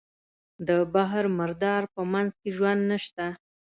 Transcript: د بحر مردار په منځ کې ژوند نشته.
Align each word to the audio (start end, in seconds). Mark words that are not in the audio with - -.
د 0.67 0.69
بحر 0.93 1.25
مردار 1.37 1.83
په 1.93 2.01
منځ 2.13 2.31
کې 2.39 2.49
ژوند 2.57 2.81
نشته. 2.91 3.25